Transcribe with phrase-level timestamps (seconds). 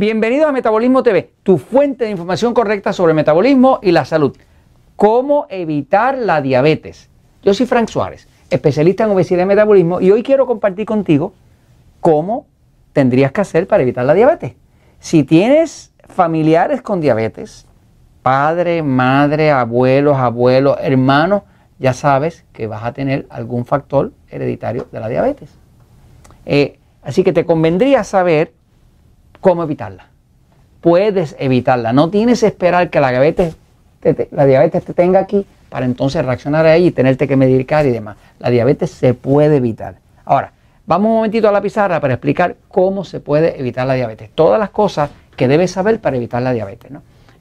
[0.00, 4.34] Bienvenido a Metabolismo TV, tu fuente de información correcta sobre el metabolismo y la salud.
[4.96, 7.10] ¿Cómo evitar la diabetes?
[7.42, 11.34] Yo soy Frank Suárez, especialista en obesidad y metabolismo, y hoy quiero compartir contigo
[12.00, 12.46] cómo
[12.94, 14.54] tendrías que hacer para evitar la diabetes.
[15.00, 17.66] Si tienes familiares con diabetes,
[18.22, 21.42] padre, madre, abuelos, abuelos, hermanos,
[21.78, 25.50] ya sabes que vas a tener algún factor hereditario de la diabetes.
[26.46, 28.54] Eh, así que te convendría saber
[29.40, 30.06] cómo evitarla.
[30.80, 31.92] Puedes evitarla.
[31.92, 33.56] No tienes que esperar que la diabetes,
[34.00, 37.90] te, la diabetes te tenga aquí para entonces reaccionar ahí y tenerte que medicar y
[37.90, 38.16] demás.
[38.38, 39.96] La diabetes se puede evitar.
[40.24, 40.52] Ahora,
[40.86, 44.30] vamos un momentito a la pizarra para explicar cómo se puede evitar la diabetes.
[44.34, 46.90] Todas las cosas que debes saber para evitar la diabetes.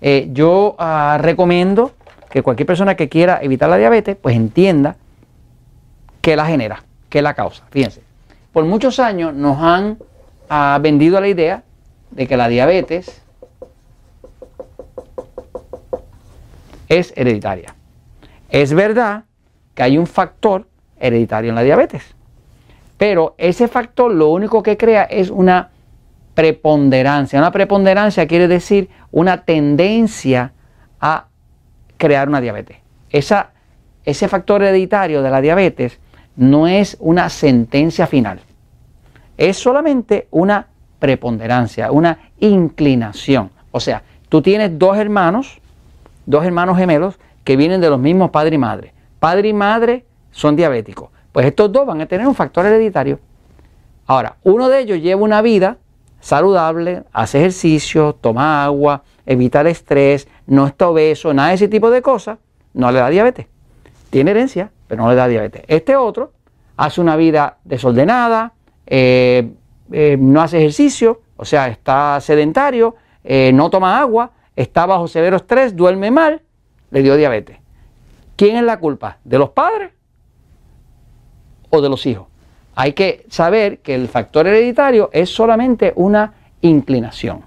[0.02, 1.91] Eh, yo ah, recomiendo
[2.30, 4.95] que cualquier persona que quiera evitar la diabetes, pues entienda
[6.22, 7.63] qué la genera, qué la causa.
[7.72, 8.02] Fíjense,
[8.53, 9.97] por muchos años nos han
[10.50, 11.63] ah, vendido la idea
[12.11, 13.21] de que la diabetes
[16.88, 17.75] es hereditaria.
[18.49, 19.25] Es verdad
[19.75, 20.67] que hay un factor
[20.99, 22.03] hereditario en la diabetes,
[22.97, 25.69] pero ese factor lo único que crea es una
[26.33, 27.39] preponderancia.
[27.39, 30.53] Una preponderancia quiere decir una tendencia
[30.99, 31.27] a
[31.97, 32.77] crear una diabetes.
[33.09, 33.51] Esa,
[34.03, 35.99] ese factor hereditario de la diabetes
[36.35, 38.39] no es una sentencia final,
[39.38, 40.67] es solamente una
[41.00, 43.50] preponderancia, una inclinación.
[43.72, 45.59] O sea, tú tienes dos hermanos,
[46.25, 48.94] dos hermanos gemelos que vienen de los mismos padre y madre.
[49.19, 51.09] Padre y madre son diabéticos.
[51.31, 53.19] Pues estos dos van a tener un factor hereditario.
[54.06, 55.78] Ahora, uno de ellos lleva una vida
[56.19, 61.89] saludable, hace ejercicio, toma agua, evita el estrés, no está obeso, nada de ese tipo
[61.89, 62.39] de cosas,
[62.73, 63.47] no le da diabetes.
[64.09, 65.63] Tiene herencia, pero no le da diabetes.
[65.68, 66.34] Este otro
[66.78, 68.53] hace una vida desordenada,
[68.88, 69.52] eh,
[69.91, 75.38] eh, no hace ejercicio, o sea, está sedentario, eh, no toma agua, está bajo severo
[75.38, 76.41] estrés, duerme mal,
[76.91, 77.57] le dio diabetes.
[78.35, 79.17] ¿Quién es la culpa?
[79.23, 79.91] ¿De los padres
[81.69, 82.28] o de los hijos?
[82.75, 87.41] Hay que saber que el factor hereditario es solamente una inclinación.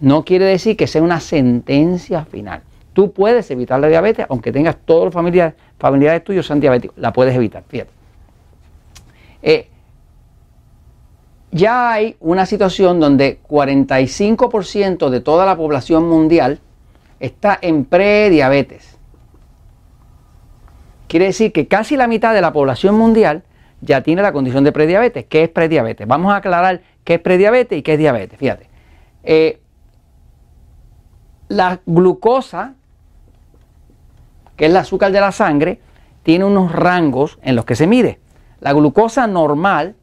[0.00, 2.62] No quiere decir que sea una sentencia final.
[2.92, 6.96] Tú puedes evitar la diabetes, aunque tengas todos los familiares, familiares tuyos sean diabéticos.
[6.98, 7.90] La puedes evitar, fíjate.
[9.42, 9.68] Eh,
[11.52, 16.60] ya hay una situación donde 45% de toda la población mundial
[17.20, 18.98] está en prediabetes.
[21.08, 23.44] Quiere decir que casi la mitad de la población mundial
[23.82, 25.26] ya tiene la condición de prediabetes.
[25.26, 26.08] ¿Qué es prediabetes?
[26.08, 28.38] Vamos a aclarar qué es prediabetes y qué es diabetes.
[28.38, 28.68] Fíjate.
[29.22, 29.60] Eh,
[31.48, 32.74] la glucosa,
[34.56, 35.80] que es el azúcar de la sangre,
[36.22, 38.20] tiene unos rangos en los que se mide.
[38.60, 39.96] La glucosa normal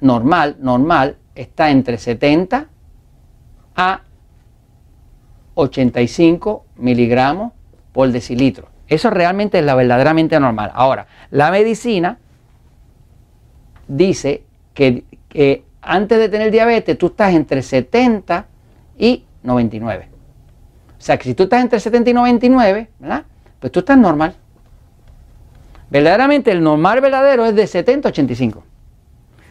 [0.00, 2.66] normal, normal, está entre 70
[3.76, 4.00] a
[5.54, 7.52] 85 miligramos
[7.92, 8.68] por decilitro.
[8.86, 10.70] Eso realmente es la verdaderamente normal.
[10.74, 12.18] Ahora, la medicina
[13.86, 18.46] dice que, antes de tener diabetes tú estás entre 70
[18.98, 20.08] y 99.
[20.98, 23.24] O sea que si tú estás entre 70 y 99, ¿verdad?
[23.60, 24.34] Pues tú estás normal.
[25.90, 28.64] Verdaderamente el normal verdadero es de 70 a 85.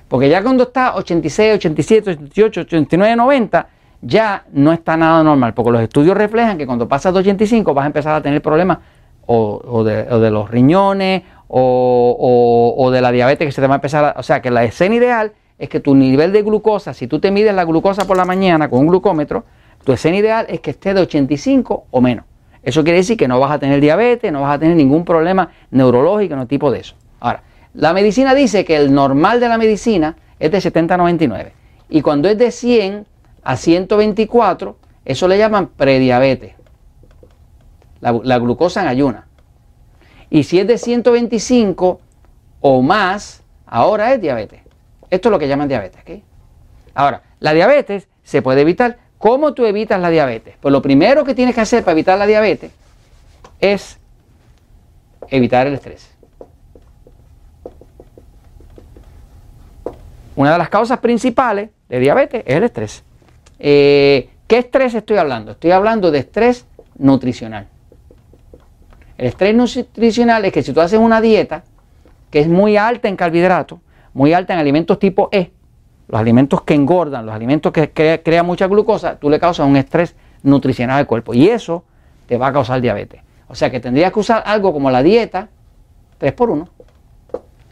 [0.07, 3.67] Porque ya cuando está 86, 87, 88, 89, 90,
[4.01, 5.53] ya no está nada normal.
[5.53, 8.79] Porque los estudios reflejan que cuando pasas de 85 vas a empezar a tener problemas
[9.25, 14.15] o, de, los riñones o, de la diabetes que se te va a empezar a...
[14.17, 17.31] O sea que la escena ideal es que tu nivel de glucosa, si tú te
[17.31, 19.43] mides la glucosa por la mañana con un glucómetro,
[19.83, 22.25] tu escena ideal es que esté de 85 o menos.
[22.63, 25.49] Eso quiere decir que no vas a tener diabetes, no vas a tener ningún problema
[25.71, 26.95] neurológico, no tipo de eso.
[27.19, 27.41] Ahora,
[27.77, 31.53] la medicina dice que el normal de la medicina es de 70 a 99.
[31.89, 33.05] Y cuando es de 100
[33.43, 36.55] a 124, eso le llaman prediabetes.
[37.99, 39.27] La, glucosa en ayuna.
[40.31, 42.01] Y si es de 125
[42.61, 44.61] o más, ahora es diabetes.
[45.11, 46.23] Esto es lo que llaman diabetes.
[46.95, 48.97] Ahora, la diabetes se puede evitar.
[49.19, 50.55] ¿Cómo tú evitas la diabetes?
[50.59, 52.71] Pues lo primero que tienes que hacer para evitar la diabetes
[53.59, 53.99] es
[55.29, 56.16] evitar el estrés.
[60.37, 63.03] Una de las causas principales de diabetes es el estrés.
[63.57, 65.53] Eh, ¿Qué estrés estoy hablando?
[65.53, 67.65] Estoy hablando de estrés nutricional.
[69.17, 71.63] El estrés nutricional es que si tú haces una dieta
[72.29, 73.79] que es muy alta en carbohidratos,
[74.13, 75.51] muy alta en alimentos tipo E,
[76.07, 80.15] los alimentos que engordan, los alimentos que crean mucha glucosa, tú le causas un estrés
[80.43, 81.83] nutricional al cuerpo y eso
[82.27, 83.21] te va a causar diabetes.
[83.47, 85.49] O sea que tendrías que usar algo como la dieta
[86.21, 86.67] 3x1.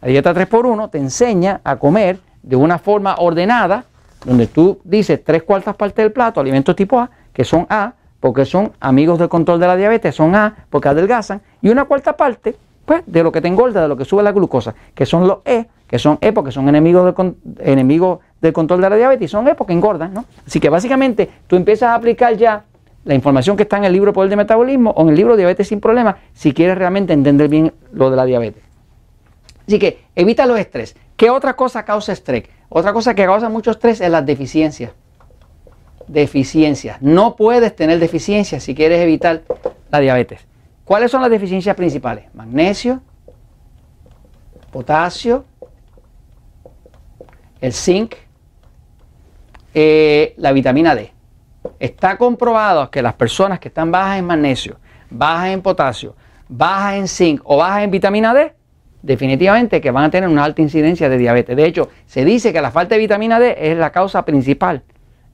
[0.02, 3.86] La dieta 3x1 te enseña a comer de una forma ordenada
[4.24, 8.46] donde tú dices tres cuartas partes del plato, alimentos tipo A, que son A, porque
[8.46, 12.56] son amigos del control de la diabetes, son A, porque adelgazan, y una cuarta parte,
[12.86, 15.40] pues, de lo que te engorda, de lo que sube la glucosa, que son los
[15.46, 19.28] E, que son E porque son enemigos del, enemigos del control de la diabetes, y
[19.28, 20.26] son E porque engordan, ¿no?
[20.46, 22.64] Así que básicamente tú empiezas a aplicar ya
[23.04, 25.68] la información que está en el libro Poder de Metabolismo o en el libro Diabetes
[25.68, 28.64] sin Problemas si quieres realmente entender bien lo de la diabetes.
[29.68, 30.96] Así que evita los estrés.
[31.16, 32.44] ¿Qué otra cosa causa estrés?
[32.70, 34.92] Otra cosa que causa mucho estrés es las deficiencias.
[36.08, 37.02] Deficiencias.
[37.02, 39.44] No puedes tener deficiencias si quieres evitar
[39.90, 40.42] la diabetes.
[40.84, 42.26] ¿Cuáles son las deficiencias principales?
[42.34, 43.02] Magnesio,
[44.72, 45.46] potasio,
[47.62, 48.14] el zinc,
[49.74, 51.12] eh, la vitamina D.
[51.80, 54.78] Está comprobado que las personas que están bajas en magnesio,
[55.10, 56.16] bajas en potasio,
[56.48, 58.54] bajas en zinc o bajas en vitamina D,
[59.06, 61.56] definitivamente que van a tener una alta incidencia de diabetes.
[61.56, 64.82] De hecho, se dice que la falta de vitamina D es la causa principal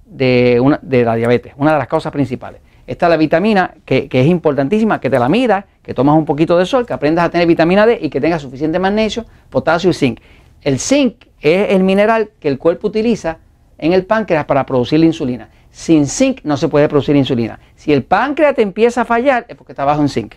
[0.06, 0.62] de,
[1.06, 2.62] la diabetes, una de las causas principales.
[2.86, 6.26] Esta es la vitamina que, que, es importantísima, que te la midas, que tomas un
[6.26, 9.90] poquito de sol, que aprendas a tener vitamina D y que tengas suficiente magnesio, potasio
[9.90, 10.20] y zinc.
[10.62, 13.38] El zinc es el mineral que el cuerpo utiliza
[13.78, 15.50] en el páncreas para producir la insulina.
[15.70, 17.60] Sin zinc no se puede producir insulina.
[17.76, 20.34] Si el páncreas te empieza a fallar es porque está bajo en zinc.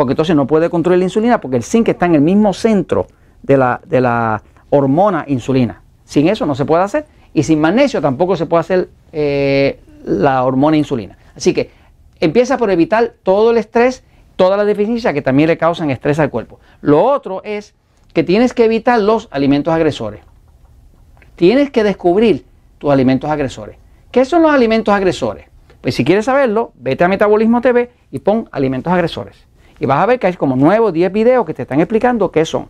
[0.00, 3.06] Porque entonces no puede controlar la insulina porque el zinc está en el mismo centro
[3.42, 5.82] de la, de la hormona insulina.
[6.06, 7.04] Sin eso no se puede hacer.
[7.34, 11.18] Y sin magnesio tampoco se puede hacer eh, la hormona insulina.
[11.36, 11.70] Así que
[12.18, 14.02] empieza por evitar todo el estrés,
[14.36, 16.60] todas las deficiencias que también le causan estrés al cuerpo.
[16.80, 17.74] Lo otro es
[18.14, 20.22] que tienes que evitar los alimentos agresores.
[21.36, 22.46] Tienes que descubrir
[22.78, 23.76] tus alimentos agresores.
[24.10, 25.44] ¿Qué son los alimentos agresores?
[25.82, 29.49] Pues si quieres saberlo, vete a Metabolismo TV y pon alimentos agresores.
[29.80, 32.30] Y vas a ver que hay como 9 o 10 videos que te están explicando
[32.30, 32.68] qué son.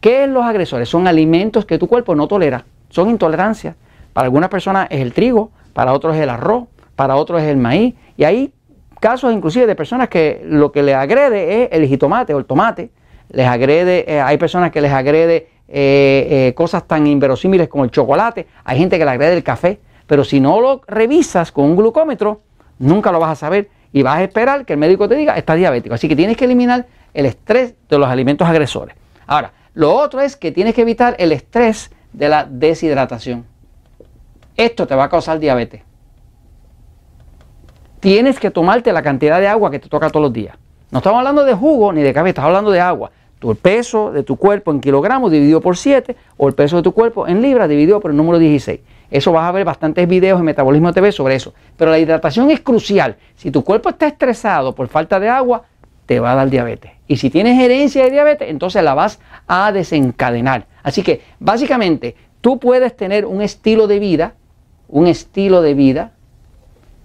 [0.00, 0.88] ¿Qué son los agresores?
[0.88, 2.66] Son alimentos que tu cuerpo no tolera.
[2.90, 3.74] Son intolerancias.
[4.12, 6.64] Para algunas personas es el trigo, para otros es el arroz,
[6.94, 7.94] para otros es el maíz.
[8.18, 8.52] Y hay
[9.00, 12.90] casos inclusive de personas que lo que les agrede es el jitomate o el tomate.
[13.30, 17.90] Les agrede, eh, hay personas que les agrede eh, eh, cosas tan inverosímiles como el
[17.90, 18.46] chocolate.
[18.64, 19.80] Hay gente que le agrede el café.
[20.06, 22.42] Pero si no lo revisas con un glucómetro,
[22.78, 25.54] nunca lo vas a saber y vas a esperar que el médico te diga está
[25.54, 25.94] diabético.
[25.94, 28.96] Así que tienes que eliminar el estrés de los alimentos agresores.
[29.26, 33.44] Ahora, lo otro es que tienes que evitar el estrés de la deshidratación.
[34.56, 35.82] Esto te va a causar diabetes.
[38.00, 40.56] Tienes que tomarte la cantidad de agua que te toca todos los días.
[40.90, 43.10] No estamos hablando de jugo ni de café, estamos hablando de agua.
[43.38, 46.92] Tu peso de tu cuerpo en kilogramos dividido por 7 o el peso de tu
[46.92, 48.80] cuerpo en libras dividido por el número 16.
[49.12, 51.52] Eso vas a ver bastantes videos en Metabolismo TV sobre eso.
[51.76, 53.16] Pero la hidratación es crucial.
[53.36, 55.64] Si tu cuerpo está estresado por falta de agua,
[56.06, 56.92] te va a dar diabetes.
[57.06, 60.66] Y si tienes herencia de diabetes, entonces la vas a desencadenar.
[60.82, 64.34] Así que básicamente tú puedes tener un estilo de vida,
[64.88, 66.12] un estilo de vida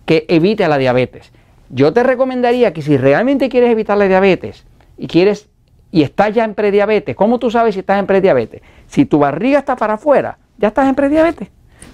[0.06, 1.34] que evite la diabetes.
[1.70, 4.66] Yo te recomendaría que si realmente quieres evitar la diabetes
[4.98, 5.50] y quieres
[5.92, 8.62] y estás ya en prediabetes, ¿cómo tú sabes si estás en prediabetes?
[8.88, 11.50] Si tu barriga está para afuera, ya estás en prediabetes.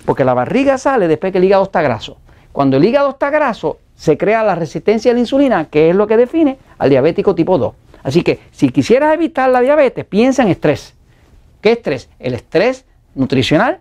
[0.06, 2.18] Porque la barriga sale después que el hígado está graso.
[2.52, 6.07] Cuando el hígado está graso, se crea la resistencia a la insulina, que es lo
[6.07, 7.74] que define al diabético tipo 2.
[8.04, 10.94] Así que si quisieras evitar la diabetes, piensa en estrés.
[11.62, 12.10] ¿Qué estrés?
[12.19, 13.80] El estrés nutricional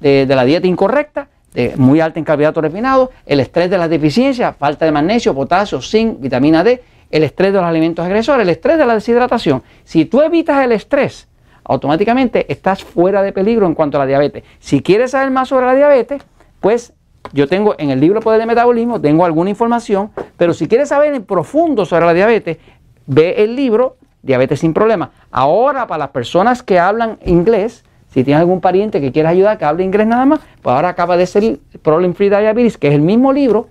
[0.00, 4.56] de, la dieta incorrecta, de muy alta en carbohidratos refinados, el estrés de las deficiencias,
[4.56, 8.78] falta de magnesio, potasio, zinc, vitamina D, el estrés de los alimentos agresores, el estrés
[8.78, 9.62] de la deshidratación.
[9.84, 11.27] Si tú evitas el estrés,
[11.68, 14.42] automáticamente estás fuera de peligro en cuanto a la diabetes.
[14.58, 16.22] Si quieres saber más sobre la diabetes,
[16.60, 16.92] pues
[17.32, 21.14] yo tengo en el libro Poder de Metabolismo, tengo alguna información, pero si quieres saber
[21.14, 22.58] en profundo sobre la diabetes,
[23.06, 25.10] ve el libro Diabetes sin Problemas.
[25.30, 29.64] Ahora, para las personas que hablan inglés, si tienes algún pariente que quieras ayudar, que
[29.66, 33.02] hable inglés nada más, pues ahora acaba de ser Problem Free Diabetes, que es el
[33.02, 33.68] mismo libro,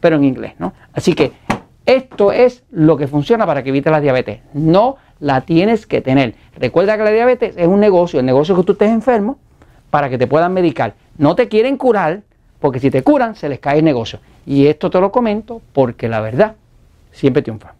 [0.00, 0.72] pero en inglés, ¿no?
[0.92, 1.32] Así que
[1.86, 4.40] esto es lo que funciona para que evites la diabetes.
[4.52, 6.34] No la tienes que tener.
[6.56, 9.38] Recuerda que la diabetes es un negocio, el negocio que tú estés enfermo
[9.90, 10.94] para que te puedan medicar.
[11.18, 12.22] No te quieren curar
[12.60, 14.20] porque si te curan se les cae el negocio.
[14.46, 16.56] Y esto te lo comento porque la verdad
[17.12, 17.79] siempre triunfa.